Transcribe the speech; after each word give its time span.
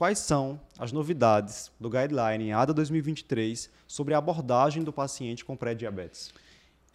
quais 0.00 0.18
são 0.18 0.58
as 0.78 0.92
novidades 0.92 1.70
do 1.78 1.90
Guideline 1.90 2.52
ADA 2.52 2.72
2023 2.72 3.68
sobre 3.86 4.14
a 4.14 4.16
abordagem 4.16 4.82
do 4.82 4.90
paciente 4.90 5.44
com 5.44 5.54
pré-diabetes? 5.54 6.32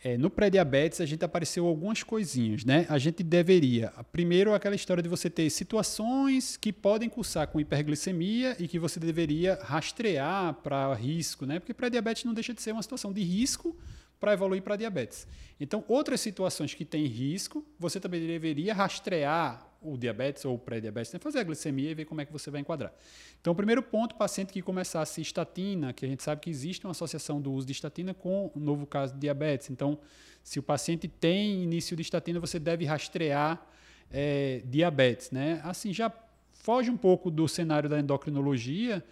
É, 0.03 0.17
no 0.17 0.27
pré-diabetes, 0.27 0.99
a 0.99 1.05
gente 1.05 1.23
apareceu 1.23 1.67
algumas 1.67 2.01
coisinhas, 2.01 2.65
né? 2.65 2.87
A 2.89 2.97
gente 2.97 3.21
deveria, 3.21 3.93
primeiro, 4.11 4.55
aquela 4.55 4.73
história 4.73 5.03
de 5.03 5.09
você 5.09 5.29
ter 5.29 5.47
situações 5.51 6.57
que 6.57 6.73
podem 6.73 7.07
cursar 7.07 7.47
com 7.47 7.59
hiperglicemia 7.59 8.55
e 8.57 8.67
que 8.67 8.79
você 8.79 8.99
deveria 8.99 9.59
rastrear 9.61 10.55
para 10.63 10.91
risco, 10.95 11.45
né? 11.45 11.59
Porque 11.59 11.75
pré-diabetes 11.75 12.23
não 12.23 12.33
deixa 12.33 12.55
de 12.55 12.61
ser 12.63 12.71
uma 12.71 12.81
situação 12.81 13.13
de 13.13 13.21
risco 13.21 13.77
para 14.19 14.33
evoluir 14.33 14.63
para 14.63 14.75
diabetes. 14.75 15.27
Então, 15.59 15.83
outras 15.87 16.21
situações 16.21 16.73
que 16.73 16.83
têm 16.83 17.05
risco, 17.05 17.63
você 17.77 17.99
também 17.99 18.25
deveria 18.25 18.73
rastrear 18.73 19.63
o 19.85 19.97
diabetes 19.97 20.43
ou 20.45 20.55
o 20.55 20.59
pré-diabetes, 20.59 21.13
né? 21.13 21.19
fazer 21.19 21.39
a 21.39 21.43
glicemia 21.43 21.91
e 21.91 21.93
ver 21.93 22.05
como 22.05 22.21
é 22.21 22.25
que 22.25 22.31
você 22.31 22.49
vai 22.49 22.61
enquadrar. 22.61 22.93
Então, 23.39 23.53
o 23.53 23.55
primeiro 23.55 23.83
ponto, 23.83 24.15
paciente 24.15 24.51
que 24.51 24.61
começasse 24.61 25.21
estatina, 25.21 25.93
que 25.93 26.05
a 26.05 26.07
gente 26.07 26.23
sabe 26.23 26.41
que 26.41 26.49
existe 26.49 26.85
uma 26.85 26.91
associação 26.91 27.39
do 27.41 27.51
uso 27.51 27.67
de 27.67 27.73
estatina 27.73 28.13
com 28.13 28.51
o 28.55 28.59
novo 28.59 28.85
caso 28.85 29.13
de 29.13 29.19
diabetes. 29.19 29.69
Então, 29.69 29.99
se 30.43 30.59
o 30.59 30.63
paciente 30.63 31.07
tem 31.07 31.63
início 31.63 31.95
de 31.95 32.01
estatina, 32.01 32.39
você 32.39 32.59
deve 32.59 32.85
rastrear 32.85 33.65
é, 34.11 34.61
diabetes. 34.65 35.31
Né? 35.31 35.61
Assim, 35.63 35.93
já 35.93 36.11
foge 36.51 36.89
um 36.89 36.97
pouco 36.97 37.29
do 37.29 37.47
cenário 37.47 37.89
da 37.89 37.99
endocrinologia, 37.99 39.03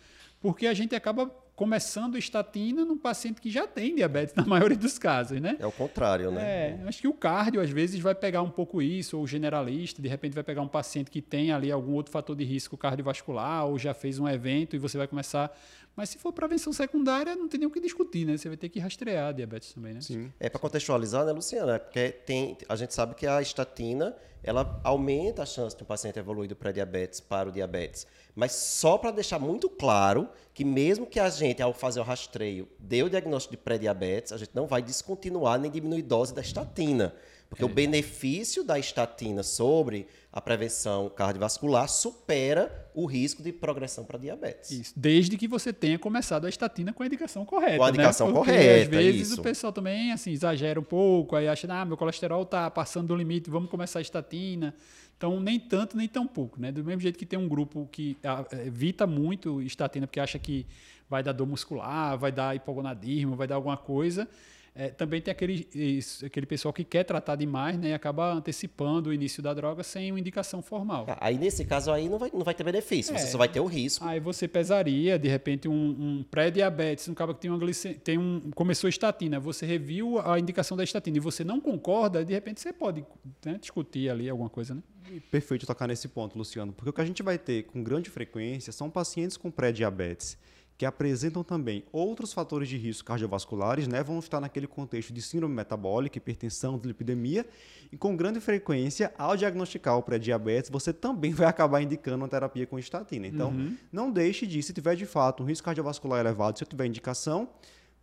porque 0.42 0.67
a 0.67 0.73
gente 0.73 0.95
acaba 0.95 1.31
começando 1.56 2.18
estatina 2.18 2.84
num 2.84 2.98
paciente 2.98 3.40
que 3.40 3.50
já 3.50 3.68
tem 3.68 3.96
diabetes, 3.96 4.34
na 4.36 4.46
maioria 4.46 4.78
dos 4.78 4.98
casos, 4.98 5.40
né? 5.40 5.56
É 5.60 5.66
o 5.66 5.72
contrário, 5.72 6.32
né? 6.32 6.80
É, 6.82 6.88
acho 6.88 7.02
que 7.02 7.08
o 7.08 7.14
cardio, 7.14 7.62
às 7.62 7.70
vezes, 7.70 8.00
vai 8.00 8.16
pegar 8.16 8.42
um 8.42 8.50
pouco 8.50 8.82
isso, 8.82 9.18
ou 9.18 9.24
o 9.24 9.28
generalista, 9.28 10.02
de 10.02 10.08
repente 10.08 10.34
vai 10.34 10.44
pegar 10.44 10.62
um 10.62 10.68
paciente 10.68 11.12
que 11.12 11.22
tem 11.22 11.52
ali 11.52 11.72
algum 11.72 11.94
outro 11.94 12.12
fator 12.12 12.36
de 12.36 12.44
risco 12.44 12.78
cardiovascular, 12.78 13.66
ou 13.66 13.78
já 13.78 13.94
fez 13.94 14.20
um 14.20 14.28
evento 14.28 14.76
e 14.76 14.80
você 14.80 14.98
vai 14.98 15.08
começar 15.08 15.56
mas 15.96 16.10
se 16.10 16.18
for 16.18 16.34
prevenção 16.34 16.74
secundária, 16.74 17.36
não 17.36 17.48
tem 17.48 17.60
nem 17.60 17.68
o 17.68 17.72
que 17.72 17.80
discutir, 17.80 18.26
né? 18.26 18.36
Você 18.36 18.48
vai 18.48 18.58
ter 18.58 18.67
que 18.67 18.80
rastrear 18.80 19.30
a 19.30 19.32
diabetes 19.32 19.73
também, 19.73 19.94
né? 19.94 20.02
Sim. 20.02 20.32
É 20.40 20.50
para 20.50 20.60
contextualizar, 20.60 21.23
né, 21.23 21.32
Luciana? 21.32 21.80
Porque 21.80 22.10
tem, 22.10 22.58
a 22.67 22.76
gente 22.76 22.94
sabe 22.94 23.14
que 23.14 23.28
a 23.28 23.42
estatina 23.42 24.16
ela 24.44 24.80
aumenta 24.83 25.44
a 25.44 25.45
chance 25.45 25.75
de 25.75 25.83
um 25.83 25.86
paciente 25.86 26.19
evoluir 26.19 26.49
do 26.49 26.55
pré-diabetes 26.55 27.19
para 27.19 27.49
o 27.49 27.52
diabetes. 27.52 28.05
Mas 28.36 28.52
só 28.52 28.97
para 28.97 29.11
deixar 29.11 29.39
muito 29.39 29.69
claro 29.69 30.27
que 30.53 30.66
mesmo 30.66 31.05
que 31.05 31.19
a 31.19 31.30
gente, 31.30 31.61
ao 31.61 31.73
fazer 31.73 31.99
o 31.99 32.03
rastreio, 32.03 32.67
dê 32.77 33.02
o 33.02 33.09
diagnóstico 33.09 33.55
de 33.55 33.61
pré-diabetes, 33.61 34.33
a 34.33 34.38
gente 34.38 34.52
não 34.53 34.67
vai 34.67 34.81
descontinuar 34.81 35.59
nem 35.59 35.71
diminuir 35.71 36.02
dose 36.02 36.33
da 36.33 36.41
estatina. 36.41 37.16
Porque 37.54 37.64
é. 37.64 37.66
o 37.66 37.70
benefício 37.70 38.64
da 38.64 38.80
estatina 38.80 39.44
sobre 39.44 40.08
a 40.32 40.42
prevenção 40.42 41.08
cardiovascular 41.09 41.88
supera 41.88 42.90
o 42.95 43.06
risco 43.06 43.44
de 43.44 43.52
progressão 43.52 44.04
para 44.04 44.18
diabetes. 44.18 44.72
Isso, 44.72 44.94
desde 44.95 45.38
que 45.38 45.48
você 45.48 45.72
tenha 45.72 46.00
começado 46.00 46.45
a 46.45 46.50
estatina 46.50 46.92
com 46.92 47.04
a 47.04 47.06
indicação 47.06 47.45
correta. 47.45 47.78
Com 47.78 47.84
a 47.84 47.90
indicação 47.90 48.28
né? 48.28 48.34
Porque, 48.34 48.52
correta. 48.52 48.82
Às 48.82 48.88
vezes 48.88 49.30
isso. 49.30 49.40
o 49.40 49.44
pessoal 49.44 49.72
também 49.72 50.12
assim, 50.12 50.32
exagera 50.32 50.80
um 50.80 50.84
pouco, 50.84 51.36
aí 51.36 51.48
acha, 51.48 51.72
ah, 51.72 51.86
meu 51.86 51.95
colesterol 51.95 52.42
está 52.42 52.72
passando 52.72 53.10
do 53.10 53.16
limite, 53.16 53.52
vamos 53.52 53.70
começar 53.70 54.00
a 54.00 54.02
estatina. 54.02 54.73
Então, 55.16 55.40
nem 55.40 55.60
tanto, 55.60 55.95
nem 55.95 56.08
tão 56.08 56.26
pouco. 56.26 56.60
Né? 56.60 56.72
Do 56.72 56.84
mesmo 56.84 57.02
jeito 57.02 57.20
que 57.20 57.28
tem 57.28 57.38
um 57.38 57.48
grupo 57.48 57.88
que 57.92 58.17
ah, 58.23 58.44
evita 58.66 59.06
muito 59.06 59.62
estatina, 59.62 60.08
porque 60.08 60.20
acha 60.20 60.40
que 60.40 60.66
vai 61.08 61.22
dar 61.22 61.32
dor 61.32 61.45
muscular, 61.45 62.17
vai 62.17 62.32
dar 62.32 62.56
hipogonadismo, 62.56 63.36
vai 63.36 63.45
dar 63.45 63.56
alguma 63.56 63.78
coisa 63.78 64.28
é, 64.76 64.90
também 64.90 65.22
tem 65.22 65.32
aquele, 65.32 65.68
isso, 65.74 66.26
aquele 66.26 66.48
pessoal 66.48 66.74
que 66.74 66.84
quer 66.84 67.04
tratar 67.04 67.36
demais 67.36 67.78
né, 67.78 67.90
e 67.90 67.94
acaba 67.94 68.34
antecipando 68.34 69.12
o 69.12 69.14
início 69.14 69.42
da 69.44 69.54
droga 69.54 69.84
sem 69.84 70.12
uma 70.12 70.20
indicação 70.20 70.64
formal. 70.64 71.06
Ah, 71.08 71.18
aí, 71.22 71.38
nesse 71.38 71.64
caso, 71.64 71.92
aí 71.92 72.10
não 72.10 72.18
vai, 72.18 72.32
não 72.34 72.44
vai 72.44 72.56
ter 72.56 72.64
benefício, 72.64 73.14
é, 73.14 73.20
você 73.20 73.28
só 73.28 73.38
vai 73.38 73.48
ter 73.48 73.60
o 73.60 73.68
risco. 73.68 74.04
Aí 74.04 74.20
você 74.20 74.48
pesaria, 74.48 75.20
de 75.20 75.28
repente, 75.28 75.68
um, 75.68 75.74
um 75.74 76.26
pré-diabetes, 76.30 77.08
um 77.08 77.14
cara 77.14 77.36
que 77.36 77.42
tem, 77.42 77.52
uma 77.52 77.60
glice, 77.60 77.94
tem 77.94 78.18
um, 78.18 78.50
começou 78.56 78.90
estatina, 78.90 79.40
você 79.40 79.64
reviu 79.64 80.20
a 80.20 80.40
indicação 80.40 80.76
da 80.76 80.84
estatina 80.84 81.18
e 81.18 81.20
você 81.20 81.44
não 81.44 81.62
concorda, 81.62 82.26
de 82.26 82.33
repente 82.33 82.60
você 82.60 82.73
pode 82.73 83.06
né, 83.45 83.60
discutir 83.60 84.10
ali 84.10 84.28
alguma 84.28 84.50
coisa, 84.50 84.73
né? 84.73 84.82
Perfeito 85.30 85.67
tocar 85.67 85.88
nesse 85.88 86.08
ponto, 86.08 86.36
Luciano, 86.36 86.73
porque 86.73 86.89
o 86.89 86.94
que 86.94 87.02
a 87.02 87.06
gente 87.06 87.22
vai 87.22 87.38
ter 87.38 87.64
com 87.64 87.83
grande 87.83 88.10
frequência 88.10 88.73
são 88.73 88.89
pacientes 88.89 89.38
com 89.38 89.52
pré-diabetes 89.52 90.38
que 90.78 90.86
apresentam 90.86 91.44
também 91.44 91.84
outros 91.92 92.34
fatores 92.34 92.67
de 92.67 92.78
risco 92.78 93.08
cardiovasculares, 93.08 93.88
né, 93.88 94.04
vão 94.04 94.20
estar 94.20 94.39
naquele 94.39 94.67
contexto 94.67 95.14
de 95.14 95.22
síndrome 95.22 95.54
metabólica, 95.54 96.17
hipertensão, 96.17 96.80
lipidemia, 96.84 97.45
e 97.92 97.98
com 97.98 98.16
grande 98.16 98.39
frequência, 98.39 99.14
ao 99.17 99.38
diagnosticar 99.38 99.98
o 99.98 100.02
pré-diabetes, 100.02 100.70
você 100.70 100.92
também 100.92 101.32
vai 101.32 101.48
acabar 101.48 101.82
indicando 101.82 102.17
uma 102.17 102.28
terapia 102.28 102.66
com 102.66 102.80
estatina. 102.80 103.28
Então, 103.28 103.50
uhum. 103.50 103.78
não 103.92 104.12
deixe 104.12 104.48
de, 104.48 104.62
se 104.64 104.73
tiver 104.73 104.95
de 104.95 105.06
fato 105.06 105.44
um 105.44 105.45
risco 105.45 105.66
cardiovascular 105.66 106.20
elevado, 106.20 106.58
se 106.58 106.66
tiver 106.66 106.88
indicação, 106.88 107.48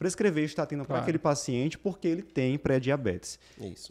prescrever 0.00 0.44
estatina 0.44 0.82
claro. 0.82 0.88
para 0.88 1.02
aquele 1.02 1.18
paciente 1.18 1.78
porque 1.78 2.08
ele 2.08 2.22
tem 2.22 2.56
pré-diabetes. 2.56 3.38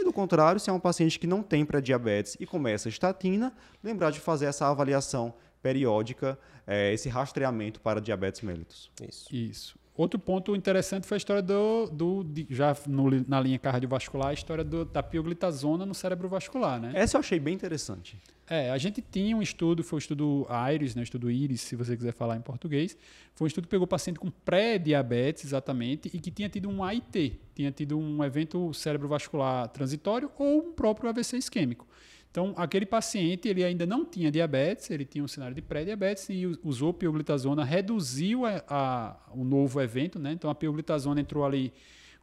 E 0.01 0.03
do 0.03 0.11
contrário, 0.11 0.59
se 0.59 0.67
é 0.67 0.73
um 0.73 0.79
paciente 0.79 1.19
que 1.19 1.27
não 1.27 1.43
tem 1.43 1.63
pré-diabetes 1.63 2.35
e 2.39 2.47
começa 2.47 2.87
a 2.87 2.91
estatina, 2.91 3.53
lembrar 3.83 4.09
de 4.09 4.19
fazer 4.19 4.47
essa 4.47 4.67
avaliação 4.67 5.35
periódica 5.61 6.39
é, 6.65 6.91
esse 6.91 7.09
rastreamento 7.09 7.79
para 7.79 8.01
diabetes 8.01 8.41
mellitus. 8.41 8.89
Isso. 9.07 9.35
Isso. 9.35 9.79
Outro 9.99 10.17
ponto 10.17 10.55
interessante 10.55 11.05
foi 11.05 11.17
a 11.17 11.17
história 11.17 11.41
do, 11.41 11.87
do 11.87 12.23
de, 12.23 12.47
já 12.49 12.73
no, 12.87 13.09
na 13.27 13.41
linha 13.41 13.59
cardiovascular, 13.59 14.29
a 14.29 14.33
história 14.33 14.63
do, 14.63 14.85
da 14.85 15.03
pioglitazona 15.03 15.85
no 15.85 15.93
cérebro 15.93 16.29
vascular, 16.29 16.79
né? 16.79 16.93
Essa 16.95 17.17
eu 17.17 17.19
achei 17.19 17.37
bem 17.37 17.53
interessante. 17.53 18.17
É, 18.49 18.71
a 18.71 18.77
gente 18.77 19.01
tinha 19.01 19.35
um 19.35 19.41
estudo, 19.41 19.83
foi 19.83 19.97
o 19.97 19.99
estudo 19.99 20.47
IRIS, 20.73 20.95
né, 20.95 21.03
estudo 21.03 21.29
IRIS, 21.29 21.59
se 21.59 21.75
você 21.75 21.97
quiser 21.97 22.13
falar 22.13 22.38
em 22.38 22.41
português, 22.41 22.97
foi 23.35 23.43
um 23.43 23.49
estudo 23.49 23.65
que 23.65 23.71
pegou 23.71 23.85
paciente 23.85 24.17
com 24.17 24.31
pré-diabetes, 24.31 25.43
exatamente, 25.43 26.09
e 26.13 26.17
que 26.17 26.31
tinha 26.31 26.47
tido 26.47 26.69
um 26.69 26.81
AIT, 26.81 27.38
tinha 27.53 27.69
tido 27.69 27.99
um 27.99 28.23
evento 28.23 28.73
cerebrovascular 28.73 29.67
transitório 29.67 30.31
ou 30.39 30.69
um 30.69 30.71
próprio 30.71 31.09
AVC 31.09 31.35
isquêmico. 31.35 31.85
Então, 32.31 32.53
aquele 32.57 32.85
paciente 32.85 33.47
ele 33.47 33.63
ainda 33.63 33.85
não 33.85 34.06
tinha 34.06 34.31
diabetes, 34.31 34.90
ele 34.91 35.03
tinha 35.03 35.23
um 35.23 35.28
cenário 35.28 35.56
de 35.56 35.62
pré-diabetes 35.62 36.29
e 36.29 36.45
usou 36.63 36.94
pioglitazona, 36.94 37.63
reduziu 37.63 38.45
a, 38.45 38.63
a, 38.67 39.16
o 39.34 39.44
novo 39.44 39.81
evento, 39.81 40.19
né? 40.19 40.31
Então, 40.31 40.50
a 40.50 40.56
pioglitazona 40.56 41.19
entrou 41.19 41.44
ali 41.44 41.73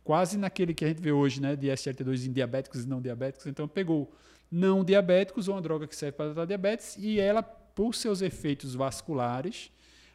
quase 0.05 0.39
naquele 0.39 0.73
que 0.73 0.85
a 0.85 0.89
gente 0.89 1.03
vê 1.03 1.11
hoje, 1.11 1.43
né, 1.43 1.57
de 1.57 1.67
SGLT2 1.67 2.29
em 2.29 2.33
diabéticos 2.33 2.85
e 2.85 2.89
não 2.89 3.03
diabéticos. 3.03 3.49
Então, 3.49 3.67
pegou 3.67 4.13
não 4.49 4.85
diabéticos, 4.85 5.49
uma 5.49 5.61
droga 5.61 5.89
que 5.89 5.97
serve 5.97 6.17
para 6.17 6.27
tratar 6.27 6.45
diabetes, 6.45 6.97
e 6.97 7.19
ela, 7.19 7.43
por 7.43 7.93
seus 7.93 8.23
efeitos 8.23 8.77
vasculares, 8.77 9.73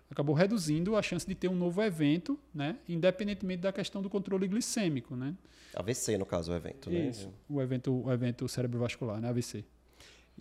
acabou 0.10 0.34
reduzindo 0.34 0.96
a 0.96 1.02
chance 1.02 1.28
de 1.28 1.36
ter 1.36 1.50
um 1.50 1.56
novo 1.56 1.84
evento, 1.84 2.40
né, 2.54 2.78
independentemente 2.88 3.62
da 3.62 3.74
questão 3.74 4.02
do 4.02 4.10
controle 4.10 4.48
glicêmico, 4.48 5.18
né? 5.18 5.36
AVC, 5.76 6.18
no 6.18 6.26
caso, 6.26 6.54
o 6.54 6.56
evento, 6.56 6.90
né? 6.90 7.10
Isso, 7.10 7.30
o 7.50 7.62
evento, 7.62 8.06
o 8.06 8.12
evento 8.12 8.48
cerebrovascular, 8.48 9.20
né, 9.20 9.28
AVC. 9.28 9.66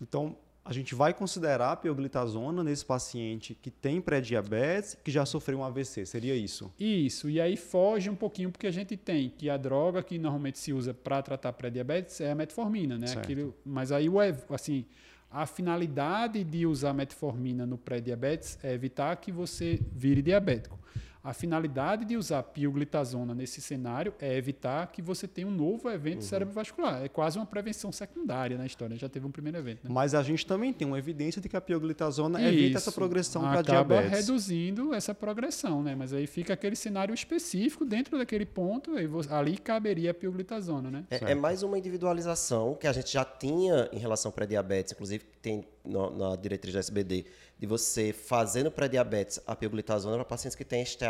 Então, 0.01 0.37
a 0.65 0.73
gente 0.73 0.95
vai 0.95 1.13
considerar 1.13 1.73
a 1.73 1.77
pioglitazona 1.77 2.63
nesse 2.63 2.85
paciente 2.85 3.55
que 3.55 3.71
tem 3.71 4.01
pré-diabetes, 4.01 4.97
que 5.03 5.11
já 5.11 5.25
sofreu 5.25 5.59
um 5.59 5.65
AVC, 5.65 6.07
seria 6.07 6.35
isso? 6.35 6.73
Isso, 6.79 7.31
e 7.31 7.41
aí 7.41 7.57
foge 7.57 8.11
um 8.11 8.15
pouquinho 8.15 8.51
porque 8.51 8.67
a 8.67 8.71
gente 8.71 8.97
tem 8.97 9.31
que 9.31 9.49
a 9.49 9.57
droga 9.57 10.03
que 10.03 10.19
normalmente 10.19 10.59
se 10.59 10.73
usa 10.73 10.93
para 10.93 11.23
tratar 11.23 11.53
pré-diabetes 11.55 12.21
é 12.21 12.31
a 12.31 12.35
metformina, 12.35 12.99
né? 12.99 13.07
Aquilo, 13.17 13.55
mas 13.65 13.91
aí 13.91 14.07
assim, 14.51 14.85
a 15.31 15.47
finalidade 15.47 16.43
de 16.43 16.67
usar 16.67 16.93
metformina 16.93 17.65
no 17.65 17.79
pré-diabetes 17.79 18.59
é 18.63 18.75
evitar 18.75 19.15
que 19.17 19.31
você 19.31 19.81
vire 19.93 20.21
diabético. 20.23 20.80
A 21.23 21.35
finalidade 21.35 22.07
de 22.07 22.17
usar 22.17 22.43
pioglitazona 22.43 23.35
nesse 23.35 23.61
cenário 23.61 24.15
é 24.19 24.37
evitar 24.37 24.87
que 24.87 25.03
você 25.03 25.29
tenha 25.29 25.47
um 25.47 25.51
novo 25.51 25.91
evento 25.91 26.23
uhum. 26.23 26.29
cerebrovascular. 26.29 27.05
É 27.05 27.09
quase 27.09 27.39
uma 27.39 27.45
prevenção 27.45 27.93
secundária 27.93 28.57
na 28.57 28.65
história. 28.65 28.97
Já 28.97 29.09
teve 29.09 29.27
um 29.27 29.31
primeiro 29.31 29.59
evento. 29.59 29.85
Né? 29.85 29.91
Mas 29.93 30.15
a 30.15 30.23
gente 30.23 30.47
também 30.47 30.73
tem 30.73 30.89
uma 30.89 30.99
evidência 30.99 31.41
de 31.41 31.49
que 31.49 31.57
a 31.57 31.61
pioglitazona 31.61 32.41
Isso. 32.41 32.49
evita 32.49 32.79
essa 32.79 32.91
progressão 32.91 33.43
para 33.43 33.61
diabetes. 33.61 34.07
Acaba 34.07 34.17
reduzindo 34.17 34.95
essa 34.95 35.15
progressão, 35.15 35.83
né? 35.83 35.95
Mas 35.95 36.15
aí 36.15 36.27
fica 36.27 36.55
aquele 36.55 36.75
cenário 36.75 37.15
específico 37.15 37.85
dentro 37.85 38.17
daquele 38.17 38.47
ponto. 38.47 38.97
Aí 38.97 39.09
ali 39.29 39.59
caberia 39.59 40.13
a 40.13 40.15
pioglitazona, 40.15 40.91
né? 40.91 41.05
É, 41.11 41.33
é 41.33 41.35
mais 41.35 41.63
uma 41.63 41.79
individualização 41.79 42.75
que 42.75 42.87
a 42.87 42.93
gente 42.93 43.13
já 43.13 43.27
tinha 43.27 43.91
em 43.93 43.99
relação 43.99 44.33
para 44.33 44.47
diabetes, 44.47 44.93
inclusive 44.93 45.25
tem 45.43 45.67
no, 45.85 46.17
na 46.17 46.37
diretriz 46.37 46.73
da 46.73 46.81
SBD 46.81 47.27
de 47.59 47.67
você 47.67 48.11
fazendo 48.13 48.71
pré-diabetes 48.71 49.39
a 49.47 49.55
pioglitazona 49.55 50.17
para 50.17 50.25
pacientes 50.25 50.57
que 50.57 50.65
têm 50.65 50.83
esteato 50.83 51.10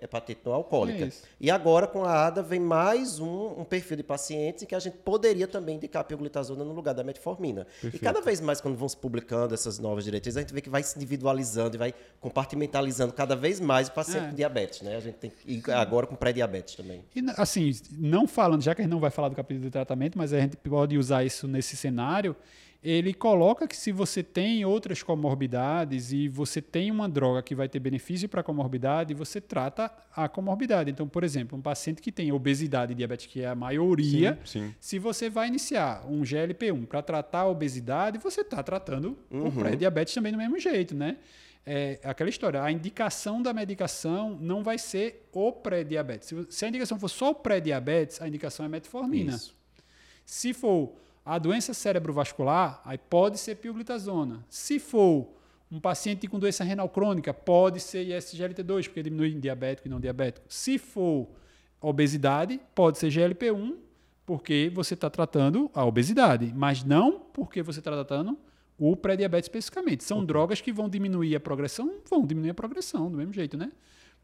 hepatite 0.00 0.40
não 0.44 0.52
alcoólica. 0.52 1.06
É 1.06 1.10
e 1.40 1.50
agora, 1.50 1.86
com 1.86 2.04
a 2.04 2.26
ADA, 2.26 2.42
vem 2.42 2.60
mais 2.60 3.18
um, 3.18 3.60
um, 3.60 3.64
perfil 3.64 3.96
de 3.96 4.02
pacientes 4.02 4.62
em 4.62 4.66
que 4.66 4.74
a 4.74 4.78
gente 4.78 4.98
poderia 4.98 5.46
também 5.46 5.76
indicar 5.76 6.02
a 6.02 6.04
pioglitazona 6.04 6.64
no 6.64 6.72
lugar 6.72 6.94
da 6.94 7.02
metformina. 7.02 7.66
Perfeito. 7.80 7.96
E 7.96 7.98
cada 7.98 8.20
vez 8.20 8.40
mais, 8.40 8.60
quando 8.60 8.76
vão 8.76 8.88
se 8.88 8.96
publicando 8.96 9.54
essas 9.54 9.78
novas 9.78 10.04
diretrizes, 10.04 10.36
a 10.36 10.40
gente 10.40 10.52
vê 10.52 10.60
que 10.60 10.70
vai 10.70 10.82
se 10.82 10.96
individualizando 10.96 11.76
e 11.76 11.78
vai 11.78 11.94
compartimentalizando 12.20 13.12
cada 13.12 13.34
vez 13.34 13.60
mais 13.60 13.88
o 13.88 13.92
paciente 13.92 14.24
é. 14.24 14.28
com 14.28 14.34
diabetes. 14.34 14.82
Né? 14.82 14.96
A 14.96 15.00
gente 15.00 15.14
tem 15.14 15.32
e 15.46 15.62
agora 15.72 16.06
com 16.06 16.14
pré-diabetes 16.14 16.74
também. 16.74 17.04
E, 17.14 17.24
assim, 17.36 17.72
não 17.92 18.26
falando, 18.26 18.62
já 18.62 18.74
que 18.74 18.82
a 18.82 18.84
gente 18.84 18.92
não 18.92 19.00
vai 19.00 19.10
falar 19.10 19.28
do 19.28 19.36
capítulo 19.36 19.64
de 19.64 19.70
tratamento, 19.70 20.18
mas 20.18 20.32
a 20.32 20.40
gente 20.40 20.56
pode 20.56 20.96
usar 20.98 21.24
isso 21.24 21.48
nesse 21.48 21.76
cenário 21.76 22.36
ele 22.82 23.14
coloca 23.14 23.66
que 23.68 23.76
se 23.76 23.92
você 23.92 24.22
tem 24.22 24.64
outras 24.64 25.02
comorbidades 25.02 26.12
e 26.12 26.26
você 26.28 26.60
tem 26.60 26.90
uma 26.90 27.08
droga 27.08 27.40
que 27.42 27.54
vai 27.54 27.68
ter 27.68 27.78
benefício 27.78 28.28
para 28.28 28.40
a 28.40 28.44
comorbidade, 28.44 29.14
você 29.14 29.40
trata 29.40 29.90
a 30.14 30.28
comorbidade. 30.28 30.90
Então, 30.90 31.06
por 31.06 31.22
exemplo, 31.22 31.56
um 31.56 31.62
paciente 31.62 32.02
que 32.02 32.10
tem 32.10 32.32
obesidade 32.32 32.92
e 32.92 32.94
diabetes, 32.94 33.26
que 33.26 33.40
é 33.42 33.46
a 33.48 33.54
maioria, 33.54 34.38
Sim, 34.44 34.66
sim. 34.68 34.74
se 34.80 34.98
você 34.98 35.30
vai 35.30 35.46
iniciar 35.48 36.04
um 36.08 36.22
GLP-1 36.22 36.86
para 36.86 37.00
tratar 37.02 37.40
a 37.40 37.48
obesidade, 37.48 38.18
você 38.18 38.40
está 38.40 38.62
tratando 38.62 39.16
o 39.30 39.50
pré-diabetes 39.52 40.12
também 40.14 40.32
do 40.32 40.38
mesmo 40.38 40.58
jeito, 40.58 40.94
né? 40.94 41.18
É 41.64 42.00
aquela 42.02 42.28
história, 42.28 42.60
a 42.60 42.72
indicação 42.72 43.40
da 43.40 43.54
medicação 43.54 44.36
não 44.40 44.64
vai 44.64 44.76
ser 44.78 45.28
o 45.32 45.52
pré-diabetes. 45.52 46.28
Se- 46.28 46.46
Se 46.50 46.64
a 46.64 46.68
indicação 46.68 46.98
for 46.98 47.06
só 47.08 47.30
o 47.30 47.34
pré-diabetes, 47.36 48.20
a 48.20 48.26
indicação 48.26 48.66
é 48.66 48.68
metformina. 48.68 49.34
Isso. 49.36 49.54
Se 50.26 50.52
for 50.52 50.92
a 51.24 51.38
doença 51.38 51.72
cerebrovascular, 51.72 52.80
aí 52.84 52.98
pode 52.98 53.38
ser 53.38 53.56
pioglitazona. 53.56 54.44
Se 54.48 54.78
for 54.78 55.28
um 55.70 55.80
paciente 55.80 56.26
com 56.26 56.38
doença 56.38 56.64
renal 56.64 56.88
crônica, 56.88 57.32
pode 57.32 57.80
ser 57.80 58.04
ISGLT2, 58.06 58.84
porque 58.84 59.02
diminui 59.02 59.32
em 59.32 59.40
diabético 59.40 59.88
e 59.88 59.90
não 59.90 60.00
diabético. 60.00 60.46
Se 60.48 60.78
for 60.78 61.28
obesidade, 61.80 62.60
pode 62.74 62.98
ser 62.98 63.08
GLP-1, 63.08 63.76
porque 64.26 64.70
você 64.74 64.94
está 64.94 65.08
tratando 65.08 65.70
a 65.74 65.84
obesidade, 65.84 66.52
mas 66.54 66.84
não 66.84 67.20
porque 67.32 67.62
você 67.62 67.80
está 67.80 67.90
tratando 67.90 68.38
o 68.78 68.96
pré-diabetes 68.96 69.46
especificamente. 69.46 70.04
São 70.04 70.24
drogas 70.24 70.60
que 70.60 70.72
vão 70.72 70.88
diminuir 70.88 71.36
a 71.36 71.40
progressão, 71.40 72.00
vão 72.08 72.26
diminuir 72.26 72.50
a 72.50 72.54
progressão 72.54 73.10
do 73.10 73.16
mesmo 73.16 73.32
jeito, 73.32 73.56
né? 73.56 73.70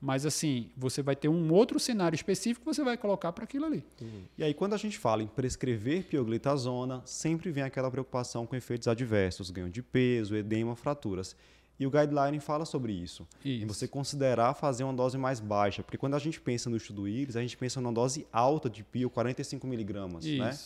Mas 0.01 0.25
assim, 0.25 0.71
você 0.77 1.03
vai 1.03 1.17
ter 1.17 1.29
um 1.29 1.53
outro 1.53 1.81
cenário 1.81 2.15
específico 2.15 2.65
que 2.65 2.75
você 2.75 2.85
vai 2.85 2.97
colocar 2.97 3.33
para 3.33 3.45
aquilo 3.45 3.67
ali. 3.67 3.85
E 4.37 4.45
aí, 4.45 4.55
quando 4.55 4.75
a 4.75 4.77
gente 4.77 4.97
fala 4.97 5.23
em 5.23 5.27
prescrever 5.27 6.05
pioglitazona, 6.05 7.03
sempre 7.05 7.51
vem 7.51 7.65
aquela 7.65 7.91
preocupação 7.91 8.47
com 8.47 8.55
efeitos 8.55 8.87
adversos, 8.87 9.51
ganho 9.51 9.69
de 9.69 9.83
peso, 9.83 10.37
edema, 10.37 10.77
fraturas. 10.77 11.35
E 11.81 11.87
o 11.87 11.91
guideline 11.91 12.41
fala 12.41 12.65
sobre 12.65 12.93
isso. 12.93 13.27
Em 13.45 13.59
Isso. 13.59 13.67
você 13.69 13.87
considerar 13.87 14.53
fazer 14.55 14.83
uma 14.83 14.93
dose 14.93 15.17
mais 15.17 15.39
baixa. 15.39 15.83
Porque 15.83 15.97
quando 15.97 16.15
a 16.15 16.19
gente 16.19 16.41
pensa 16.41 16.69
no 16.69 16.77
estudo 16.77 17.07
IRIS, 17.07 17.37
a 17.37 17.41
gente 17.41 17.57
pensa 17.57 17.81
numa 17.81 17.93
dose 17.93 18.27
alta 18.33 18.69
de 18.69 18.83
pio, 18.83 19.09
45 19.09 19.65
miligramas. 19.67 20.25
Né? 20.25 20.59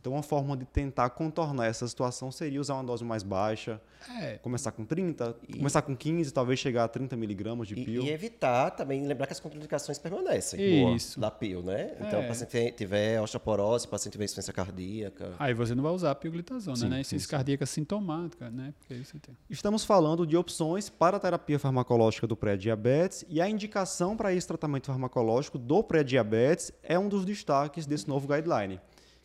Então, 0.00 0.14
uma 0.14 0.22
forma 0.22 0.56
de 0.56 0.64
tentar 0.64 1.10
contornar 1.10 1.66
essa 1.66 1.86
situação 1.86 2.32
seria 2.32 2.58
usar 2.58 2.72
uma 2.72 2.84
dose 2.84 3.04
mais 3.04 3.22
baixa, 3.22 3.78
É, 4.18 4.38
começar 4.38 4.72
com 4.72 4.82
30, 4.82 5.36
começar 5.58 5.82
com 5.82 5.94
15, 5.94 6.32
talvez 6.32 6.58
chegar 6.58 6.84
a 6.84 6.88
30 6.88 7.14
miligramas 7.18 7.68
de 7.68 7.74
E, 7.78 7.84
pio. 7.84 8.02
e 8.02 8.08
evitar 8.08 8.70
também, 8.70 9.06
lembrar 9.06 9.26
que 9.26 9.34
as 9.34 9.40
contraindicações 9.40 9.98
permanecem. 9.98 10.94
Isso. 10.96 11.20
Da 11.20 11.30
PIL, 11.30 11.62
né? 11.62 11.94
Então, 12.00 12.20
É. 12.20 12.24
o 12.24 12.28
paciente 12.28 12.72
tiver 12.72 13.20
osteoporose, 13.20 13.84
o 13.86 13.90
paciente 13.90 14.12
tiver 14.12 14.24
insuficiência 14.24 14.54
cardíaca. 14.54 15.34
Aí 15.38 15.52
você 15.52 15.74
não 15.74 15.82
vai 15.82 15.92
usar 15.92 16.12
a 16.12 16.14
pioglitazona, 16.14 16.76
Sim, 16.76 16.88
né? 16.88 17.00
Insuficiência 17.00 17.28
cardíaca 17.28 17.66
sintomática, 17.66 18.48
né? 18.50 18.72
Porque 18.78 18.94
aí 18.94 19.04
você 19.04 19.18
tem. 19.18 19.36
Estamos 19.50 19.84
falando 19.84 20.26
de 20.26 20.34
opções 20.34 20.88
para 20.88 21.18
a 21.18 21.20
terapia 21.20 21.58
farmacológica 21.58 22.26
do 22.26 22.34
pré-diabetes 22.34 23.22
e 23.28 23.38
a 23.38 23.50
indicação 23.50 24.16
para 24.16 24.32
esse 24.32 24.46
tratamento 24.48 24.86
farmacológico 24.86 25.58
do 25.58 25.82
pré-diabetes 25.84 26.72
é 26.82 26.98
um 26.98 27.06
dos 27.06 27.26
destaques 27.26 27.84
desse 27.84 28.08
novo 28.08 28.26
guideline. 28.26 28.80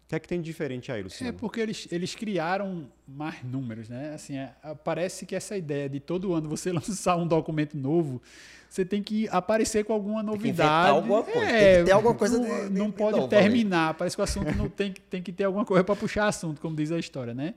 O 0.06 0.07
que 0.07 0.16
é 0.16 0.19
que 0.19 0.28
tem 0.28 0.40
de 0.40 0.46
diferente 0.46 0.92
aí, 0.92 1.00
É 1.00 1.04
Luciano? 1.04 1.34
porque 1.40 1.60
eles, 1.60 1.88
eles 1.92 2.13
criaram 2.13 2.88
mais 3.07 3.44
números, 3.44 3.90
né? 3.90 4.12
Assim, 4.13 4.38
é, 4.38 4.54
parece 4.84 5.25
que 5.25 5.36
essa 5.36 5.57
ideia 5.57 5.90
de 5.90 6.00
todo 6.00 6.31
ano 6.34 6.48
você 6.48 6.69
lançar 6.74 7.16
um 7.18 7.25
documento 7.28 7.75
novo, 7.75 8.22
você 8.69 8.86
tem 8.86 9.02
que 9.02 9.28
aparecer 9.30 9.84
com 9.84 9.94
alguma 9.94 10.22
novidade. 10.22 10.50
inventar 10.50 10.90
alguma 10.92 11.24
coisa, 11.24 11.40
É, 11.50 11.60
tem 11.74 11.80
que 11.80 11.86
ter 11.86 11.92
alguma 11.92 12.13
coisa 12.13 12.38
não, 12.38 12.46
de- 12.46 12.69
de- 12.69 12.78
não 12.80 12.86
de 12.88 12.92
pode 12.94 13.19
novo 13.19 13.36
ali. 13.36 13.44
terminar. 13.44 13.96
Parece 13.96 14.16
que 14.16 14.22
o 14.22 14.24
assunto 14.24 14.54
não 14.56 14.69
tem, 14.69 14.94
tem 15.10 15.24
que 15.24 15.31
ter 15.31 15.46
alguma 15.46 15.66
coisa 15.66 15.84
para 15.84 15.96
puxar 15.96 16.28
assunto, 16.28 16.62
como 16.62 16.75
diz 16.75 16.92
a 16.92 17.00
história, 17.00 17.34
né? 17.34 17.56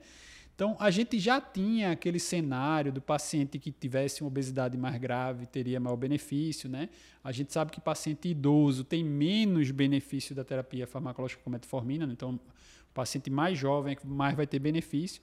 Então, 0.59 0.75
a 0.77 0.91
gente 0.91 1.17
já 1.17 1.39
tinha 1.39 1.91
aquele 1.91 2.19
cenário 2.19 2.91
do 2.91 2.99
paciente 2.99 3.57
que 3.57 3.71
tivesse 3.71 4.21
uma 4.21 4.27
obesidade 4.27 4.77
mais 4.77 4.97
grave 4.97 5.45
teria 5.45 5.79
maior 5.79 5.95
benefício, 5.95 6.69
né? 6.69 6.89
A 7.23 7.31
gente 7.31 7.53
sabe 7.53 7.71
que 7.71 7.79
paciente 7.79 8.27
idoso 8.27 8.83
tem 8.83 9.01
menos 9.01 9.71
benefício 9.71 10.35
da 10.35 10.43
terapia 10.43 10.85
farmacológica 10.85 11.41
com 11.41 11.49
metformina, 11.49 12.05
né? 12.05 12.11
então 12.11 12.31
o 12.31 12.93
paciente 12.93 13.29
mais 13.29 13.57
jovem 13.57 13.93
é 13.95 14.05
mais 14.05 14.35
vai 14.35 14.45
ter 14.45 14.59
benefício. 14.59 15.21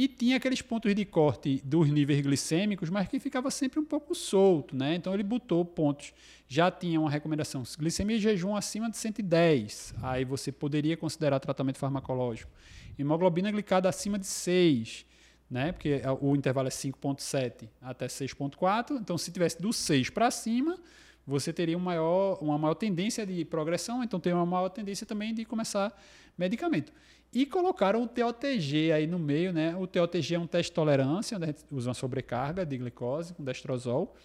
E 0.00 0.08
tinha 0.08 0.38
aqueles 0.38 0.62
pontos 0.62 0.94
de 0.94 1.04
corte 1.04 1.60
dos 1.62 1.86
níveis 1.90 2.22
glicêmicos, 2.22 2.88
mas 2.88 3.06
que 3.06 3.20
ficava 3.20 3.50
sempre 3.50 3.78
um 3.78 3.84
pouco 3.84 4.14
solto, 4.14 4.74
né? 4.74 4.94
Então 4.94 5.12
ele 5.12 5.22
botou 5.22 5.62
pontos. 5.62 6.14
Já 6.48 6.70
tinha 6.70 6.98
uma 6.98 7.10
recomendação, 7.10 7.62
glicemia 7.78 8.16
de 8.16 8.22
jejum 8.22 8.56
acima 8.56 8.88
de 8.90 8.96
110, 8.96 9.92
aí 10.02 10.24
você 10.24 10.50
poderia 10.50 10.96
considerar 10.96 11.38
tratamento 11.38 11.76
farmacológico. 11.76 12.50
Hemoglobina 12.98 13.52
glicada 13.52 13.90
acima 13.90 14.18
de 14.18 14.26
6, 14.26 15.04
né? 15.50 15.70
Porque 15.72 16.00
o 16.22 16.34
intervalo 16.34 16.68
é 16.68 16.70
5.7 16.70 17.68
até 17.82 18.06
6.4, 18.06 18.92
então 18.92 19.18
se 19.18 19.30
tivesse 19.30 19.60
do 19.60 19.70
6 19.70 20.08
para 20.08 20.30
cima, 20.30 20.78
você 21.26 21.52
teria 21.52 21.76
um 21.76 21.80
maior, 21.80 22.38
uma 22.40 22.56
maior 22.56 22.74
tendência 22.74 23.26
de 23.26 23.44
progressão, 23.44 24.02
então 24.02 24.18
tem 24.18 24.32
uma 24.32 24.46
maior 24.46 24.70
tendência 24.70 25.06
também 25.06 25.34
de 25.34 25.44
começar 25.44 25.94
medicamento. 26.38 26.90
E 27.32 27.46
colocaram 27.46 28.02
o 28.02 28.08
TOTG 28.08 28.90
aí 28.90 29.06
no 29.06 29.18
meio, 29.18 29.52
né? 29.52 29.76
O 29.76 29.86
TOTG 29.86 30.34
é 30.34 30.38
um 30.38 30.46
teste 30.46 30.72
de 30.72 30.74
tolerância, 30.74 31.36
onde 31.36 31.44
a 31.44 31.46
gente 31.48 31.64
usa 31.70 31.90
uma 31.90 31.94
sobrecarga 31.94 32.66
de 32.66 32.76
glicose 32.76 33.32
com 33.34 33.44
destrozol 33.44 34.16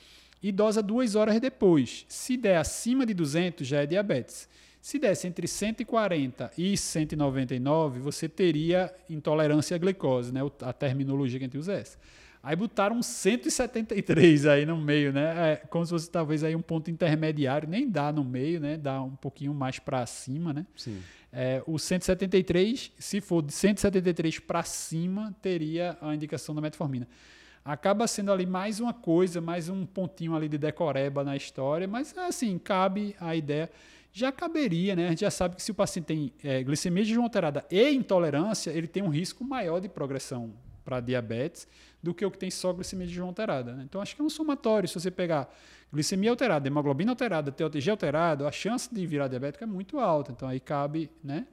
e 0.41 0.51
dosa 0.51 0.81
duas 0.81 1.15
horas 1.15 1.39
depois. 1.39 2.05
Se 2.07 2.35
der 2.35 2.57
acima 2.57 3.05
de 3.05 3.13
200, 3.13 3.67
já 3.67 3.83
é 3.83 3.85
diabetes. 3.85 4.49
Se 4.81 4.99
desse 4.99 5.27
entre 5.27 5.47
140 5.47 6.51
e 6.57 6.77
199, 6.77 7.99
você 7.99 8.29
teria 8.29 8.93
intolerância 9.09 9.75
à 9.75 9.77
glicose, 9.77 10.31
né? 10.31 10.41
A 10.61 10.73
terminologia 10.73 11.39
que 11.39 11.45
a 11.45 11.47
gente 11.47 11.57
usa 11.57 11.73
é 11.73 11.79
essa. 11.81 11.97
Aí 12.43 12.55
botaram 12.55 12.97
um 12.97 13.01
173 13.01 14.45
aí 14.45 14.67
no 14.67 14.77
meio, 14.77 15.11
né? 15.11 15.53
É 15.53 15.55
como 15.67 15.83
se 15.83 15.89
fosse 15.89 16.11
talvez 16.11 16.43
aí 16.43 16.55
um 16.55 16.61
ponto 16.61 16.91
intermediário, 16.91 17.67
nem 17.67 17.89
dá 17.89 18.11
no 18.11 18.23
meio, 18.23 18.59
né? 18.59 18.77
Dá 18.77 19.01
um 19.01 19.15
pouquinho 19.15 19.51
mais 19.51 19.79
para 19.79 20.05
cima, 20.05 20.53
né? 20.53 20.67
Sim. 20.75 20.99
É, 21.37 21.61
o 21.67 21.77
173, 21.77 22.93
se 22.97 23.19
for 23.19 23.41
de 23.41 23.51
173 23.51 24.39
para 24.39 24.63
cima, 24.63 25.35
teria 25.41 25.97
a 25.99 26.15
indicação 26.15 26.55
da 26.55 26.61
metformina. 26.61 27.05
Acaba 27.63 28.07
sendo 28.07 28.31
ali 28.31 28.45
mais 28.45 28.79
uma 28.79 28.93
coisa, 28.93 29.41
mais 29.41 29.67
um 29.67 29.85
pontinho 29.85 30.33
ali 30.33 30.47
de 30.47 30.57
decoreba 30.57 31.25
na 31.25 31.35
história, 31.35 31.89
mas 31.89 32.17
assim, 32.17 32.57
cabe 32.57 33.17
a 33.19 33.35
ideia. 33.35 33.69
Já 34.13 34.31
caberia, 34.31 34.95
né? 34.95 35.07
A 35.07 35.09
gente 35.09 35.21
já 35.21 35.31
sabe 35.31 35.57
que 35.57 35.61
se 35.61 35.71
o 35.71 35.75
paciente 35.75 36.05
tem 36.05 36.33
é, 36.41 36.63
glicemia 36.63 37.03
de 37.03 37.13
alterada 37.15 37.65
e 37.69 37.89
intolerância, 37.89 38.71
ele 38.71 38.88
tem 38.88 39.03
um 39.03 39.09
risco 39.09 39.43
maior 39.43 39.81
de 39.81 39.89
progressão 39.89 40.53
para 40.85 40.99
diabetes 41.01 41.67
do 42.01 42.13
que 42.13 42.23
o 42.23 42.29
que 42.29 42.37
tem 42.37 42.51
só 42.51 42.71
glicemia 42.71 43.07
de 43.07 43.13
jejum 43.13 43.25
alterada. 43.25 43.73
né? 43.73 43.83
Então, 43.83 43.99
acho 43.99 44.15
que 44.15 44.21
é 44.21 44.23
um 44.23 44.29
somatório. 44.29 44.87
Se 44.87 44.93
você 44.93 45.09
pegar 45.09 45.51
glicemia 45.91 46.29
alterada, 46.29 46.67
hemoglobina 46.67 47.11
alterada, 47.11 47.51
TOTG 47.51 47.89
alterado, 47.89 48.48
a 48.48 48.51
chance 48.51 48.93
de 48.93 49.05
virar 49.07 49.27
diabético 49.27 49.63
é 49.63 49.67
muito 49.67 50.00
alta. 50.00 50.31
Então, 50.31 50.48
aí 50.48 50.60
cabe, 50.60 51.10
né? 51.24 51.48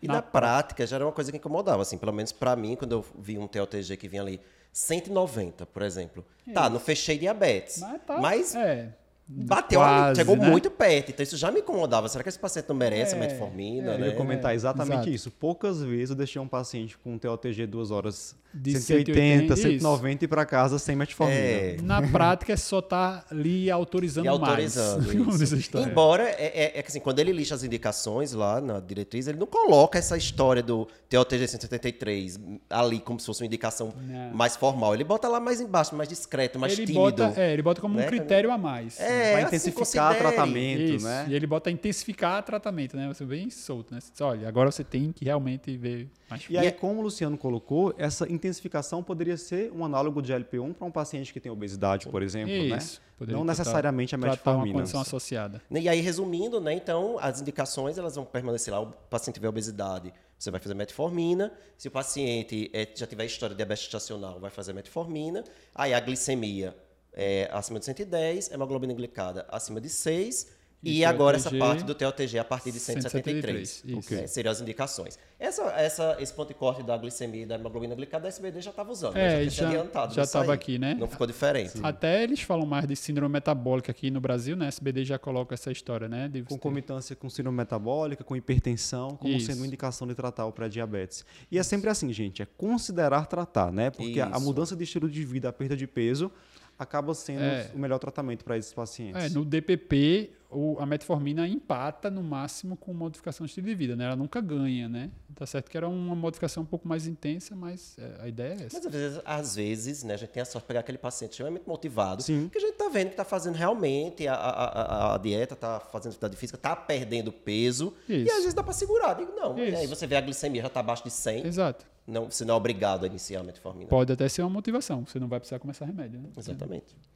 E 0.00 0.08
Na 0.08 0.14
na, 0.14 0.22
prática 0.22 0.86
já 0.86 0.96
era 0.96 1.04
uma 1.04 1.12
coisa 1.12 1.30
que 1.30 1.36
incomodava, 1.36 1.82
assim, 1.82 1.98
pelo 1.98 2.12
menos 2.12 2.32
pra 2.32 2.56
mim, 2.56 2.74
quando 2.74 2.92
eu 2.92 3.04
vi 3.18 3.36
um 3.38 3.46
TOTG 3.46 3.96
que 3.98 4.08
vinha 4.08 4.22
ali 4.22 4.40
190, 4.72 5.66
por 5.66 5.82
exemplo. 5.82 6.24
Tá, 6.54 6.70
não 6.70 6.80
fechei 6.80 7.18
diabetes. 7.18 7.78
Mas, 7.80 8.02
tá, 8.02 8.18
Mas 8.18 8.54
é, 8.54 8.94
bateu 9.28 9.78
quase, 9.80 10.06
ali, 10.06 10.16
chegou 10.16 10.36
né? 10.36 10.48
muito 10.50 10.70
perto. 10.70 11.10
Então 11.10 11.22
isso 11.22 11.36
já 11.36 11.50
me 11.50 11.60
incomodava. 11.60 12.08
Será 12.08 12.22
que 12.22 12.28
esse 12.28 12.38
paciente 12.38 12.66
não 12.68 12.76
merece 12.76 13.14
É, 13.14 13.18
metformina, 13.18 13.92
é, 13.92 13.94
Eu 13.94 13.98
né? 13.98 14.06
ia 14.08 14.14
comentar 14.14 14.54
exatamente 14.54 14.92
exato. 14.94 15.08
isso. 15.10 15.30
Poucas 15.30 15.82
vezes 15.82 16.10
eu 16.10 16.16
deixei 16.16 16.40
um 16.40 16.48
paciente 16.48 16.96
com 16.98 17.12
um 17.14 17.18
TOTG 17.18 17.66
duas 17.66 17.90
horas 17.90 18.34
De 18.54 18.72
180, 18.80 19.54
180, 19.54 19.56
190 19.56 20.24
e 20.24 20.28
para 20.28 20.46
casa 20.46 20.78
sem 20.78 20.96
metformina. 20.96 21.38
É. 21.38 21.76
Na 21.82 22.00
prática, 22.00 22.52
é 22.54 22.56
só 22.56 22.78
estar 22.78 23.26
lhe 23.30 23.70
autorizando, 23.70 24.24
E 24.24 24.28
autorizando. 24.28 25.14
mais. 25.26 25.42
Isso. 25.52 25.78
Embora, 25.78 26.22
é, 26.24 26.46
é- 26.74 26.78
é 26.78 26.82
que 26.82 26.88
assim, 26.88 27.00
quando 27.00 27.18
ele 27.18 27.32
lixa 27.32 27.54
as 27.54 27.62
indicações 27.62 28.32
lá 28.32 28.60
na 28.60 28.80
diretriz, 28.80 29.26
ele 29.28 29.38
não 29.38 29.46
coloca 29.46 29.98
essa 29.98 30.16
história 30.16 30.62
do 30.62 30.88
TOTG 31.10 31.46
173 31.48 32.40
ali 32.70 33.00
como 33.00 33.20
se 33.20 33.26
fosse 33.26 33.42
uma 33.42 33.46
indicação 33.46 33.92
Não. 34.06 34.30
mais 34.34 34.56
formal. 34.56 34.94
Ele 34.94 35.04
bota 35.04 35.28
lá 35.28 35.38
mais 35.38 35.60
embaixo, 35.60 35.94
mais 35.94 36.08
discreto, 36.08 36.58
mais 36.58 36.72
ele 36.72 36.86
tímido. 36.86 37.00
bota, 37.00 37.34
é, 37.40 37.52
ele 37.52 37.62
bota 37.62 37.80
como 37.80 37.94
um 37.94 37.98
né? 37.98 38.06
critério 38.06 38.50
a 38.50 38.56
mais. 38.58 38.98
É, 38.98 39.17
Vai 39.18 39.42
assim, 39.42 39.46
intensificar 39.56 40.14
considere. 40.14 40.18
tratamento, 40.18 40.92
Isso. 40.94 41.06
né? 41.06 41.26
E 41.28 41.34
ele 41.34 41.46
bota 41.46 41.70
intensificar 41.70 42.42
tratamento, 42.42 42.96
né? 42.96 43.08
Você 43.08 43.24
bem 43.24 43.50
solto, 43.50 43.94
né? 43.94 44.00
Você 44.00 44.10
diz, 44.12 44.20
olha, 44.20 44.48
agora 44.48 44.70
você 44.70 44.84
tem 44.84 45.12
que 45.12 45.24
realmente 45.24 45.76
ver 45.76 46.08
mais 46.30 46.44
E 46.48 46.56
aí, 46.58 46.70
como 46.72 47.00
o 47.00 47.02
Luciano 47.02 47.36
colocou, 47.38 47.94
essa 47.98 48.30
intensificação 48.30 49.02
poderia 49.02 49.36
ser 49.36 49.70
um 49.72 49.84
análogo 49.84 50.20
de 50.22 50.32
LP1 50.32 50.74
para 50.74 50.86
um 50.86 50.90
paciente 50.90 51.32
que 51.32 51.40
tem 51.40 51.50
obesidade, 51.50 52.08
por 52.08 52.22
exemplo, 52.22 52.52
Isso. 52.52 53.00
né? 53.00 53.08
Poderia 53.18 53.36
Não 53.36 53.44
tratar- 53.44 53.58
necessariamente 53.62 54.14
a 54.14 54.18
tratar 54.18 54.50
uma 54.50 54.56
metformina. 54.58 54.78
condição 54.78 55.00
associada. 55.00 55.60
E 55.70 55.88
aí, 55.88 56.00
resumindo, 56.00 56.60
né? 56.60 56.72
Então, 56.72 57.16
as 57.20 57.40
indicações 57.40 57.98
elas 57.98 58.14
vão 58.14 58.24
permanecer 58.24 58.72
lá. 58.72 58.80
O 58.80 58.86
paciente 58.92 59.34
tiver 59.34 59.48
obesidade, 59.48 60.12
você 60.38 60.52
vai 60.52 60.60
fazer 60.60 60.74
metformina. 60.74 61.52
Se 61.76 61.88
o 61.88 61.90
paciente 61.90 62.70
eh, 62.72 62.88
já 62.94 63.08
tiver 63.08 63.24
história 63.24 63.54
de 63.54 63.56
diabetes 63.56 63.82
gestacional, 63.84 64.38
vai 64.38 64.50
fazer 64.50 64.72
metformina. 64.72 65.42
Aí 65.74 65.92
a 65.92 65.98
glicemia 65.98 66.76
é 67.20 67.50
acima 67.52 67.80
de 67.80 67.84
110, 67.84 68.52
hemoglobina 68.52 68.94
glicada 68.94 69.44
acima 69.50 69.80
de 69.80 69.88
6 69.88 70.56
E, 70.84 71.04
agora 71.04 71.36
essa 71.36 71.50
parte 71.50 71.82
do 71.82 71.92
TOTG 71.92 72.38
a 72.38 72.44
partir 72.44 72.70
de 72.70 72.78
173. 72.78 73.68
173, 73.68 74.04
isso. 74.04 74.14
né, 74.14 74.26
seriam 74.28 74.52
as 74.52 74.60
indicações. 74.60 75.18
Essa, 75.36 75.62
essa, 75.72 76.16
esse 76.20 76.32
ponto 76.32 76.46
de 76.48 76.54
corte 76.54 76.84
da 76.84 76.96
glicemia 76.96 77.42
e 77.42 77.46
da 77.46 77.56
hemoglobina 77.56 77.96
glicada, 77.96 78.26
a 78.26 78.28
SBD 78.28 78.60
já 78.60 78.70
estava 78.70 78.92
usando. 78.92 79.16
É, 79.16 79.38
né? 79.38 79.44
já- 79.46 79.50
tinha 79.50 79.68
adiantado 79.80 80.14
já 80.14 80.20
nisso 80.22 80.32
tava 80.32 80.52
aí. 80.52 80.54
aqui, 80.54 80.78
né? 80.78 80.94
Não 80.94 81.08
ficou 81.08 81.26
diferente. 81.26 81.72
Até 81.82 82.22
eles 82.22 82.42
falam 82.42 82.64
mais 82.64 82.86
de 82.86 82.94
síndrome 82.94 83.32
metabólica 83.32 83.90
aqui 83.90 84.08
no 84.08 84.20
Brasil, 84.20 84.54
né? 84.56 84.68
SBD 84.68 85.04
já 85.04 85.18
coloca 85.18 85.52
essa 85.52 85.72
história, 85.72 86.06
né? 86.08 86.28
De 86.28 86.42
ter- 86.42 86.48
Concomitância 86.48 87.16
com 87.16 87.28
síndrome 87.28 87.56
metabólica, 87.56 88.22
com 88.22 88.36
hipertensão, 88.36 89.16
como 89.16 89.34
Isso. 89.34 89.46
sendo 89.50 89.64
indicação 89.66 90.06
de 90.06 90.14
tratar 90.14 90.46
o 90.46 90.52
pré-diabetes. 90.52 91.24
E 91.50 91.58
é 91.58 91.62
sempre 91.64 91.90
assim, 91.90 92.12
gente, 92.12 92.40
é 92.40 92.46
considerar 92.56 93.26
tratar, 93.26 93.72
né? 93.72 93.90
Porque 93.90 94.20
a- 94.20 94.26
a 94.26 94.30
Isso. 94.30 94.40
mudança 94.42 94.76
de 94.76 94.84
estilo 94.84 95.10
de 95.10 95.24
vida, 95.24 95.48
a 95.48 95.52
perda 95.52 95.76
de 95.76 95.88
peso, 95.88 96.30
acaba 96.78 97.12
sendo 97.14 97.42
É. 97.42 97.70
o 97.74 97.78
melhor 97.78 97.98
tratamento 97.98 98.44
para 98.44 98.56
esses 98.56 98.72
pacientes. 98.72 99.24
É, 99.24 99.28
no 99.30 99.44
DPP, 99.44 100.30
o- 100.50 100.76
a 100.78 100.86
metformina 100.86 101.46
empata 101.46 102.08
no 102.08 102.22
máximo 102.22 102.76
com 102.76 102.94
modificação 102.94 103.44
de 103.44 103.50
estilo 103.50 103.66
de 103.66 103.74
vida, 103.74 103.96
né? 103.96 104.04
Ela 104.06 104.16
nunca 104.16 104.40
ganha, 104.40 104.88
né? 104.88 105.10
Tá 105.34 105.44
certo 105.44 105.70
que 105.70 105.76
era 105.76 105.88
uma 105.88 106.14
modificação 106.14 106.62
um 106.62 106.66
pouco 106.66 106.86
mais 106.88 107.06
intensa, 107.06 107.54
mas 107.54 107.96
é, 107.98 108.22
a 108.22 108.28
ideia 108.28 108.52
é 108.52 108.66
essa. 108.66 108.76
Mas 108.78 108.86
às 108.86 108.92
vezes, 108.92 109.20
às 109.24 109.56
vezes, 109.56 110.02
né, 110.04 110.14
a 110.14 110.16
gente 110.16 110.30
tem 110.30 110.40
a 110.40 110.44
sorte 110.46 110.64
de 110.64 110.68
pegar 110.68 110.80
aquele 110.80 110.98
paciente 110.98 111.32
extremamente 111.32 111.66
motivado, 111.66 112.22
Sim. 112.22 112.48
que 112.50 112.56
a 112.58 112.60
gente 112.60 112.74
tá 112.76 112.88
vendo 112.88 113.10
que 113.10 113.16
tá 113.16 113.24
fazendo 113.24 113.54
realmente 113.56 114.26
a, 114.26 114.34
a, 114.34 114.64
a- 114.64 115.14
a 115.14 115.18
dieta, 115.18 115.54
tá 115.56 115.80
fazendo 115.80 116.10
atividade 116.12 116.36
física, 116.36 116.56
tá 116.58 116.74
perdendo 116.74 117.30
peso, 117.32 117.92
e 118.08 118.22
Isso. 118.22 118.30
às 118.32 118.38
vezes 118.38 118.54
dá 118.54 118.62
para 118.62 118.72
segurar. 118.72 119.14
Digo, 119.14 119.32
não, 119.32 119.58
e 119.58 119.68
Isso. 119.68 119.76
aí 119.78 119.86
você 119.86 120.06
vê 120.06 120.16
a 120.16 120.20
glicemia 120.20 120.62
já 120.62 120.68
tá 120.70 120.80
abaixo 120.80 121.04
de 121.04 121.10
100, 121.10 121.46
Exato. 121.46 121.84
Não, 122.08 122.30
você 122.30 122.44
não 122.44 122.54
é 122.54 122.56
obrigado 122.56 123.04
a 123.04 123.06
iniciar 123.06 123.40
a 123.40 123.44
metformina. 123.44 123.88
Pode 123.88 124.12
até 124.12 124.28
ser 124.28 124.42
uma 124.42 124.50
motivação, 124.50 125.04
você 125.06 125.18
não 125.18 125.28
vai 125.28 125.38
precisar 125.38 125.58
começar 125.58 125.84
remédio, 125.84 126.18
né? 126.18 126.30
Exatamente. 126.36 126.96